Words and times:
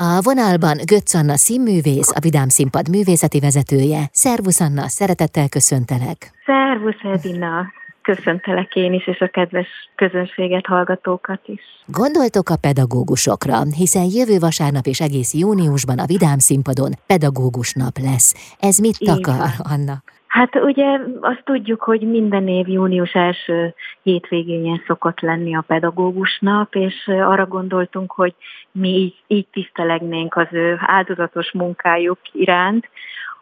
A 0.00 0.20
vonalban 0.22 0.76
Götz 0.84 1.14
Anna 1.14 1.36
színművész, 1.36 2.10
a 2.14 2.20
Vidám 2.20 2.48
Színpad 2.48 2.88
művészeti 2.88 3.40
vezetője. 3.40 4.00
Szervusz 4.12 4.60
Anna, 4.60 4.88
szeretettel 4.88 5.48
köszöntelek. 5.48 6.30
Szervusz 6.46 7.02
Edina, 7.02 7.72
köszöntelek 8.02 8.74
én 8.74 8.92
is, 8.92 9.06
és 9.06 9.20
a 9.20 9.28
kedves 9.28 9.66
közönséget, 9.94 10.66
hallgatókat 10.66 11.40
is. 11.44 11.60
Gondoltok 11.86 12.48
a 12.48 12.56
pedagógusokra, 12.56 13.62
hiszen 13.76 14.04
jövő 14.04 14.38
vasárnap 14.38 14.86
és 14.86 15.00
egész 15.00 15.34
júniusban 15.34 15.98
a 15.98 16.06
Vidám 16.06 16.38
Színpadon 16.38 16.92
pedagógus 17.06 17.72
nap 17.72 17.98
lesz. 17.98 18.56
Ez 18.60 18.78
mit 18.78 18.98
takar, 18.98 19.50
Anna? 19.58 20.02
Hát 20.28 20.54
ugye 20.54 21.00
azt 21.20 21.44
tudjuk, 21.44 21.82
hogy 21.82 22.00
minden 22.00 22.48
év 22.48 22.68
június 22.68 23.12
első 23.12 23.74
hétvégén 24.02 24.82
szokott 24.86 25.20
lenni 25.20 25.56
a 25.56 25.64
pedagógus 25.66 26.38
nap, 26.40 26.74
és 26.74 27.06
arra 27.06 27.46
gondoltunk, 27.46 28.12
hogy 28.12 28.34
mi 28.72 28.88
így, 28.88 29.14
így 29.26 29.46
tisztelegnénk 29.52 30.36
az 30.36 30.46
ő 30.50 30.76
áldozatos 30.80 31.52
munkájuk 31.52 32.18
iránt, 32.32 32.88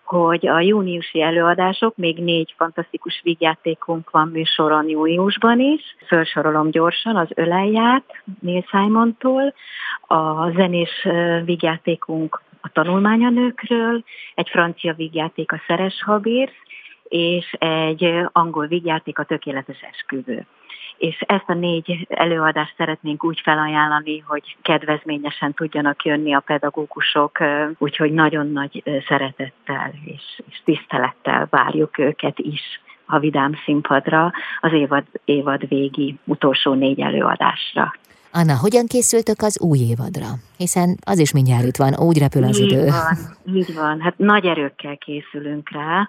hogy 0.04 0.46
a 0.46 0.60
júniusi 0.60 1.22
előadások, 1.22 1.96
még 1.96 2.18
négy 2.18 2.54
fantasztikus 2.56 3.20
vígjátékunk 3.22 4.10
van 4.10 4.28
műsoron 4.28 4.88
júniusban 4.88 5.60
is. 5.60 5.96
Felsorolom 6.06 6.70
gyorsan 6.70 7.16
az 7.16 7.28
Ölelját 7.34 8.22
Neil 8.40 8.64
Simon-tól, 8.70 9.54
a 10.00 10.50
zenés 10.50 11.06
vígjátékunk 11.44 12.42
a 12.60 12.68
tanulmányanőkről, 12.72 14.04
egy 14.34 14.48
francia 14.48 14.94
vígjáték 14.94 15.52
a 15.52 15.62
Szeres 15.66 16.02
Habírsz, 16.04 16.65
és 17.08 17.52
egy 17.58 18.12
angol 18.32 18.66
vígjáték 18.66 19.18
a 19.18 19.24
tökéletes 19.24 19.80
esküvő. 19.92 20.46
És 20.96 21.20
ezt 21.26 21.44
a 21.46 21.54
négy 21.54 22.06
előadást 22.10 22.74
szeretnénk 22.76 23.24
úgy 23.24 23.40
felajánlani, 23.44 24.18
hogy 24.18 24.56
kedvezményesen 24.62 25.54
tudjanak 25.54 26.04
jönni 26.04 26.34
a 26.34 26.40
pedagógusok, 26.46 27.38
úgyhogy 27.78 28.12
nagyon 28.12 28.52
nagy 28.52 28.82
szeretettel 29.08 29.92
és, 30.04 30.40
és 30.50 30.60
tisztelettel 30.64 31.46
várjuk 31.50 31.98
őket 31.98 32.38
is 32.38 32.80
a 33.06 33.18
Vidám 33.18 33.52
színpadra 33.64 34.32
az 34.60 34.72
évad, 34.72 35.04
évad 35.24 35.68
végi 35.68 36.18
utolsó 36.24 36.72
négy 36.72 37.00
előadásra. 37.00 37.94
Anna, 38.32 38.56
hogyan 38.58 38.86
készültök 38.86 39.42
az 39.42 39.60
új 39.60 39.78
évadra? 39.78 40.26
Hiszen 40.56 40.96
az 41.04 41.18
is 41.18 41.32
mindjárt 41.32 41.64
itt 41.64 41.76
van, 41.76 41.94
úgy 41.98 42.18
repül 42.18 42.44
az 42.44 42.60
így 42.60 42.72
idő. 42.72 42.84
Van, 42.84 43.54
így 43.56 43.74
van, 43.74 44.00
hát 44.00 44.18
nagy 44.18 44.46
erőkkel 44.46 44.96
készülünk 44.96 45.70
rá 45.70 46.08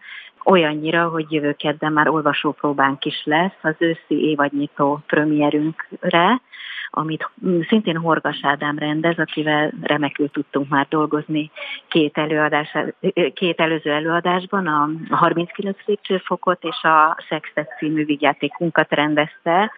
olyannyira, 0.49 1.07
hogy 1.07 1.31
jövő 1.31 1.53
kedden 1.53 1.93
már 1.93 2.07
olvasópróbánk 2.07 3.05
is 3.05 3.21
lesz 3.23 3.57
az 3.61 3.75
őszi 3.77 4.29
évadnyitó 4.29 4.99
premierünkre, 5.07 6.41
amit 6.89 7.29
szintén 7.67 7.97
Horgas 7.97 8.39
Ádám 8.41 8.77
rendez, 8.77 9.17
akivel 9.17 9.73
remekül 9.81 10.29
tudtunk 10.29 10.69
már 10.69 10.87
dolgozni 10.89 11.51
két, 11.87 12.17
előadás, 12.17 12.77
két 13.33 13.59
előző 13.59 13.91
előadásban, 13.91 14.67
a 14.67 15.15
39 15.15 15.77
lépcsőfokot 15.85 16.63
és 16.63 16.83
a 16.83 17.17
Sextet 17.27 17.75
című 17.77 18.05
vigyátékunkat 18.05 18.91
rendezte, 18.91 19.71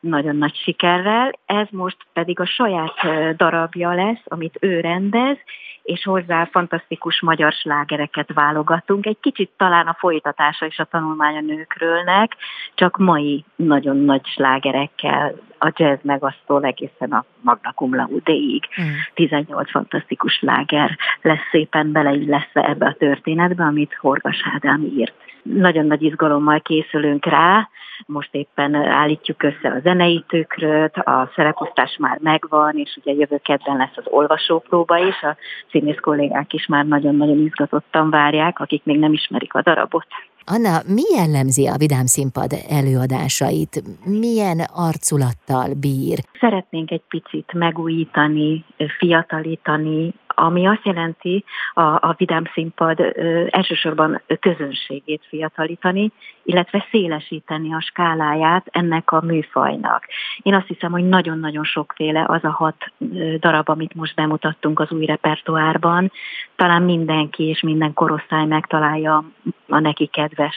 nagyon 0.00 0.36
nagy 0.36 0.54
sikerrel. 0.54 1.32
Ez 1.46 1.66
most 1.70 1.96
pedig 2.12 2.40
a 2.40 2.46
saját 2.46 2.94
darabja 3.36 3.94
lesz, 3.94 4.22
amit 4.24 4.56
ő 4.60 4.80
rendez, 4.80 5.36
és 5.84 6.04
hozzá 6.04 6.44
fantasztikus 6.44 7.20
magyar 7.20 7.52
slágereket 7.52 8.32
válogatunk. 8.32 9.06
Egy 9.06 9.20
kicsit 9.20 9.50
talán 9.56 9.86
a 9.86 9.96
folytatása 9.98 10.66
is 10.66 10.78
a 10.78 10.84
tanulmány 10.84 11.36
a 11.36 11.40
nőkrőlnek, 11.40 12.36
csak 12.74 12.96
mai 12.96 13.44
nagyon 13.56 13.96
nagy 13.96 14.26
slágerekkel, 14.26 15.34
a 15.58 15.72
jazz 15.76 15.98
megasztól 16.02 16.64
egészen 16.64 17.12
a 17.12 17.24
Magna 17.40 17.72
Cum 17.72 17.94
Laude-ig. 17.94 18.64
Mm. 18.82 18.86
18 19.14 19.70
fantasztikus 19.70 20.32
sláger 20.32 20.98
lesz 21.22 21.48
szépen 21.50 21.92
beleilleszve 21.92 22.68
ebbe 22.68 22.86
a 22.86 22.96
történetbe, 22.98 23.64
amit 23.64 23.94
Horgas 24.00 24.42
Ádám 24.54 24.82
írt. 24.82 25.23
Nagyon 25.44 25.86
nagy 25.86 26.02
izgalommal 26.02 26.60
készülünk 26.60 27.24
rá, 27.24 27.68
most 28.06 28.34
éppen 28.34 28.74
állítjuk 28.74 29.42
össze 29.42 29.68
a 29.68 29.80
zenei 29.82 30.24
tükröt, 30.28 30.96
a 30.96 31.30
szereposztás 31.34 31.96
már 31.98 32.18
megvan, 32.22 32.78
és 32.78 32.98
ugye 33.02 33.12
jövő 33.12 33.40
kedden 33.42 33.76
lesz 33.76 33.96
az 33.96 34.04
olvasópróba 34.06 34.98
is, 34.98 35.22
a 35.22 35.36
színész 35.70 36.00
kollégák 36.00 36.52
is 36.52 36.66
már 36.66 36.84
nagyon-nagyon 36.84 37.38
izgatottan 37.38 38.10
várják, 38.10 38.60
akik 38.60 38.84
még 38.84 38.98
nem 38.98 39.12
ismerik 39.12 39.54
a 39.54 39.62
darabot. 39.62 40.06
Anna, 40.46 40.82
mi 40.86 41.02
jellemzi 41.16 41.66
a 41.66 41.76
Vidám 41.76 42.06
Színpad 42.06 42.52
előadásait? 42.68 43.82
Milyen 44.04 44.60
arculattal 44.74 45.74
bír? 45.80 46.18
Szeretnénk 46.40 46.90
egy 46.90 47.02
picit 47.08 47.52
megújítani, 47.52 48.64
fiatalítani 48.98 50.14
ami 50.34 50.66
azt 50.66 50.84
jelenti 50.84 51.44
a, 51.74 51.80
a 51.80 52.14
Vidám 52.16 52.44
Színpad 52.52 53.00
ö, 53.00 53.44
elsősorban 53.50 54.22
közönségét 54.40 55.22
fiatalítani, 55.28 56.12
illetve 56.42 56.86
szélesíteni 56.90 57.74
a 57.74 57.80
skáláját 57.80 58.66
ennek 58.70 59.12
a 59.12 59.20
műfajnak. 59.20 60.04
Én 60.42 60.54
azt 60.54 60.66
hiszem, 60.66 60.90
hogy 60.90 61.08
nagyon-nagyon 61.08 61.64
sokféle 61.64 62.24
az 62.28 62.44
a 62.44 62.50
hat 62.50 62.92
darab, 63.38 63.68
amit 63.68 63.94
most 63.94 64.14
bemutattunk 64.14 64.80
az 64.80 64.90
új 64.90 65.04
repertoárban. 65.04 66.12
Talán 66.56 66.82
mindenki 66.82 67.42
és 67.42 67.60
minden 67.60 67.92
korosztály 67.92 68.44
megtalálja 68.46 69.24
a 69.68 69.78
neki 69.78 70.06
kedves 70.06 70.56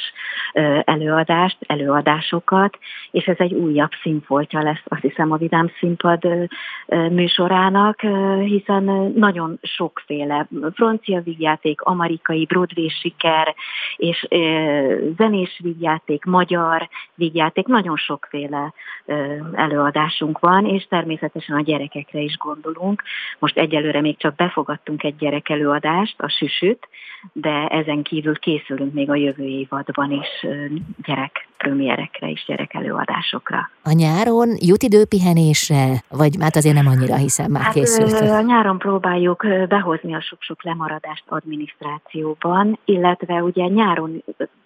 előadást, 0.84 1.58
előadásokat, 1.60 2.78
és 3.12 3.26
ez 3.26 3.36
egy 3.40 3.54
újabb 3.54 3.92
színfoltja 4.02 4.62
lesz, 4.62 4.82
azt 4.84 5.02
hiszem, 5.02 5.32
a 5.32 5.38
Vidám 5.38 5.72
Színpad 5.80 6.28
műsorának, 6.88 8.00
hiszen 8.40 8.84
nagyon 9.16 9.60
sokféle 9.68 10.48
francia 10.74 11.22
vígjáték, 11.22 11.82
amerikai 11.82 12.46
Broadway 12.46 12.90
siker, 12.90 13.56
és 13.96 14.28
zenés 15.18 15.60
vígjáték, 15.64 16.24
magyar 16.24 16.90
vígjáték, 17.16 17.66
nagyon 17.66 17.96
sokféle 17.96 18.74
előadásunk 19.54 20.40
van, 20.40 20.66
és 20.66 20.88
természetesen 20.88 21.56
a 21.56 21.62
gyerekekre 21.62 22.20
is 22.20 22.38
gondolunk. 22.38 23.04
Most 23.40 23.58
egyelőre 23.58 24.02
még 24.02 24.18
csak 24.18 24.36
befogadtunk 24.36 25.04
egy 25.04 25.16
gyerek 25.16 25.50
előadást, 25.50 26.22
a 26.22 26.30
Süsüt, 26.30 26.88
de 27.34 27.68
ezen 27.68 28.04
kívül 28.04 28.40
készülünk 28.40 28.94
még 28.94 29.10
a 29.10 29.16
jövő 29.16 29.44
évadban 29.44 30.12
is 30.12 30.48
gyerek 31.04 31.47
premierekre 31.58 32.30
és 32.30 32.44
gyerek 32.48 32.74
előadásokra. 32.74 33.70
A 33.84 33.92
nyáron 33.92 34.50
jut 34.60 34.84
idő 34.84 35.06
pihenésre, 35.06 36.04
vagy 36.10 36.36
hát 36.40 36.56
azért 36.56 36.76
nem 36.76 36.88
annyira 36.88 37.16
hiszem 37.16 37.52
már 37.52 37.64
hát, 37.64 37.74
készült? 37.74 38.14
A 38.14 38.42
nyáron 38.42 38.78
próbáljuk 38.78 39.46
behozni 39.68 40.16
a 40.16 40.22
sok-sok 40.22 40.64
lemaradást 40.64 41.24
adminisztrációban, 41.28 42.80
illetve 42.86 43.44
ugye 43.44 43.68
nyáron 43.68 44.24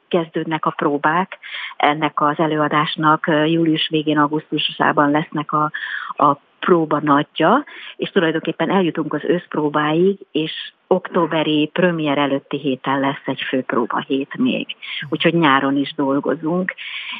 kezdődnek 0.07 0.65
a 0.65 0.73
próbák 0.75 1.37
ennek 1.77 2.21
az 2.21 2.37
előadásnak, 2.37 3.27
július 3.27 3.87
végén, 3.89 4.17
augusztusában 4.17 5.11
lesznek 5.11 5.51
a, 5.51 5.71
a 6.25 6.39
próba 6.65 6.99
nagyja, 6.99 7.63
és 7.95 8.09
tulajdonképpen 8.09 8.71
eljutunk 8.71 9.13
az 9.13 9.21
őszpróbáig, 9.23 10.17
és 10.31 10.51
októberi 10.87 11.69
premier 11.73 12.17
előtti 12.17 12.57
héten 12.57 12.99
lesz 12.99 13.25
egy 13.25 13.41
főpróba 13.41 13.99
hét 13.99 14.37
még, 14.37 14.67
úgyhogy 15.09 15.33
nyáron 15.33 15.77
is 15.77 15.93
dolgozunk, 15.95 16.73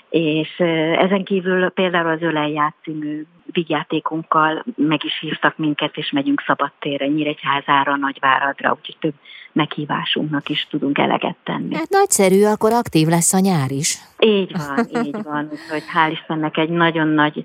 és 0.10 0.60
ezen 0.98 1.24
kívül 1.24 1.70
például 1.70 2.10
az 2.10 2.22
Ölelját 2.22 2.76
című 2.84 3.26
vigyátékunkkal 3.46 4.64
meg 4.76 5.04
is 5.04 5.20
hívtak 5.20 5.58
minket, 5.58 5.98
és 5.98 6.12
megyünk 6.12 6.44
szabadtérre, 6.46 7.08
Nyíregyházára, 7.08 7.96
Nagyváradra, 7.96 8.78
úgyhogy 8.80 8.98
több 9.00 9.14
meghívásunknak 9.52 10.50
is 10.50 10.68
tudunk 10.70 10.98
eleget 10.98 11.36
tenni. 11.44 11.76
Hát 11.76 11.90
nagyszerű, 11.90 12.44
akkor 12.44 12.72
aktív 12.72 13.08
lesz 13.08 13.34
a 13.34 13.40
nyár 13.40 13.72
is. 13.72 13.98
Így 14.20 14.52
van, 14.52 15.06
így 15.06 15.24
van, 15.24 15.50
úgyhogy 15.52 15.84
hál' 15.94 16.12
Istennek 16.12 16.58
egy 16.58 16.70
nagyon 16.70 17.08
nagy 17.08 17.44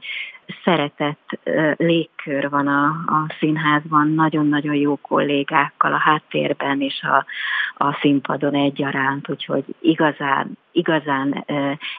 szeretett 0.65 1.39
légkör 1.77 2.51
van 2.51 2.67
a, 2.67 2.85
a 2.87 3.35
színházban, 3.39 4.09
nagyon-nagyon 4.09 4.75
jó 4.75 4.97
kollégákkal 4.97 5.93
a 5.93 5.99
háttérben 5.99 6.81
és 6.81 7.03
a, 7.03 7.25
a 7.85 7.99
színpadon 8.01 8.55
egyaránt, 8.55 9.29
úgyhogy 9.29 9.65
igazán, 9.81 10.59
igazán 10.73 11.45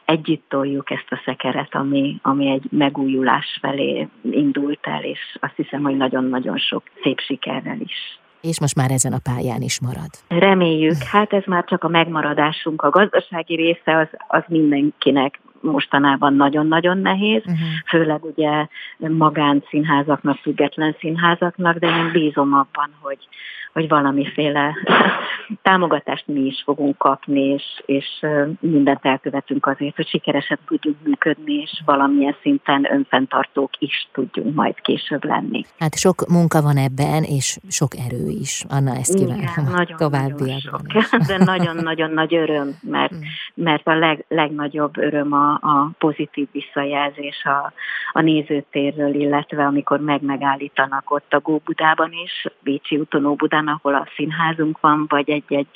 együtt 0.04 0.44
toljuk 0.48 0.90
ezt 0.90 1.08
a 1.10 1.20
szekeret, 1.24 1.74
ami, 1.74 2.18
ami 2.22 2.50
egy 2.50 2.64
megújulás 2.70 3.58
felé 3.60 4.08
indult 4.30 4.86
el, 4.86 5.04
és 5.04 5.36
azt 5.40 5.56
hiszem, 5.56 5.82
hogy 5.82 5.96
nagyon-nagyon 5.96 6.58
sok 6.58 6.82
szép 7.02 7.20
sikerrel 7.20 7.80
is. 7.80 8.18
És 8.40 8.60
most 8.60 8.74
már 8.76 8.90
ezen 8.90 9.12
a 9.12 9.18
pályán 9.22 9.62
is 9.62 9.80
marad. 9.80 10.10
Reméljük, 10.28 11.02
hát 11.02 11.32
ez 11.32 11.42
már 11.46 11.64
csak 11.64 11.84
a 11.84 11.88
megmaradásunk, 11.88 12.82
a 12.82 12.90
gazdasági 12.90 13.54
része 13.54 13.96
az, 13.98 14.08
az 14.28 14.42
mindenkinek 14.48 15.40
mostanában 15.60 16.34
nagyon-nagyon 16.34 16.98
nehéz, 16.98 17.42
uh-huh. 17.46 17.58
főleg 17.86 18.24
ugye 18.24 18.66
magánszínházaknak, 18.96 20.36
független 20.36 20.96
színházaknak, 20.98 21.76
de 21.76 21.86
én 21.86 22.10
bízom 22.12 22.52
abban, 22.52 22.90
hogy, 23.00 23.28
hogy 23.72 23.88
valamiféle 23.88 24.74
támogatást 25.62 26.26
mi 26.26 26.40
is 26.40 26.62
fogunk 26.64 26.98
kapni, 26.98 27.40
és, 27.40 27.82
és 27.86 28.06
mindent 28.60 29.04
elkövetünk 29.04 29.66
azért, 29.66 29.96
hogy 29.96 30.08
sikeresen 30.08 30.58
tudjunk 30.66 30.96
működni, 31.04 31.54
és 31.54 31.82
valamilyen 31.84 32.36
szinten 32.42 32.92
önfenntartók 32.92 33.70
is 33.78 34.08
tudjunk 34.12 34.54
majd 34.54 34.80
később 34.80 35.24
lenni. 35.24 35.64
Hát 35.78 35.98
sok 35.98 36.26
munka 36.28 36.62
van 36.62 36.76
ebben, 36.76 37.22
és 37.22 37.58
sok 37.68 37.92
erő 38.06 38.28
is. 38.40 38.64
Anna, 38.68 38.94
ezt 38.94 39.14
kívánom 39.14 39.42
Igen, 39.42 39.64
nagyon, 39.72 39.96
továbbiakban 39.96 40.80
nagyon 40.86 41.26
De 41.28 41.44
nagyon-nagyon 41.44 42.10
nagy 42.10 42.34
öröm, 42.34 42.78
mert, 42.82 43.14
mm. 43.14 43.18
Mert 43.58 43.86
a 43.86 43.94
leg, 43.94 44.24
legnagyobb 44.28 44.96
öröm 44.96 45.32
a, 45.32 45.52
a 45.52 45.90
pozitív 45.98 46.48
visszajelzés 46.52 47.44
a, 47.44 47.72
a 48.12 48.20
nézőtérről, 48.20 49.14
illetve 49.14 49.64
amikor 49.64 50.00
meg-megállítanak 50.00 51.10
ott 51.10 51.32
a 51.32 51.40
Góbudában 51.40 52.12
is, 52.12 52.46
Bécsi 52.60 52.96
úton 52.96 53.24
Óbudán, 53.24 53.68
ahol 53.68 53.94
a 53.94 54.08
színházunk 54.16 54.80
van, 54.80 55.04
vagy 55.08 55.30
egy-egy 55.30 55.68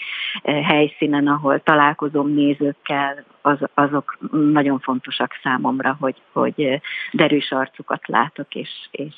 eh, 0.42 0.64
helyszínen, 0.66 1.26
ahol 1.26 1.62
találkozom 1.62 2.28
nézőkkel, 2.28 3.24
az, 3.42 3.58
azok 3.74 4.18
nagyon 4.30 4.78
fontosak 4.78 5.30
számomra, 5.42 5.96
hogy, 6.00 6.22
hogy 6.32 6.80
derűs 7.12 7.50
arcukat 7.50 8.08
látok, 8.08 8.54
és, 8.54 8.68
és 8.90 9.14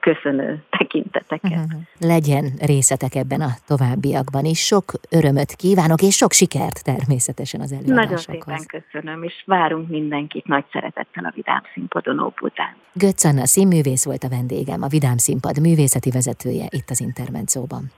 köszönő 0.00 0.64
tekinteteket. 0.70 1.52
Uh-huh. 1.52 1.80
Legyen 1.98 2.52
részetek 2.66 3.14
ebben 3.14 3.40
a 3.40 3.50
továbbiakban 3.66 4.44
is. 4.44 4.58
Sok 4.66 4.92
örömöt 5.10 5.54
kívánok, 5.54 6.02
és 6.02 6.14
sok 6.14 6.32
sikert 6.32 6.84
természetesen 6.84 7.60
az 7.60 7.72
előadásokhoz. 7.72 8.46
Nagyon 8.46 8.64
szépen 8.66 8.82
köszönöm, 8.82 9.22
és 9.22 9.42
várunk 9.46 9.88
mindenkit 9.88 10.46
nagy 10.46 10.64
szeretettel 10.72 11.24
a 11.24 11.32
Vidám 11.34 11.62
Színpadon 11.74 12.18
Óbudán. 12.18 12.76
Götz 12.92 13.24
Anna 13.24 13.46
színművész 13.46 14.04
volt 14.04 14.24
a 14.24 14.28
vendégem, 14.28 14.82
a 14.82 14.88
Vidám 14.88 15.16
Színpad 15.16 15.60
művészeti 15.60 16.10
vezetője 16.10 16.66
itt 16.70 16.90
az 16.90 17.00
Intermenzóban. 17.00 17.90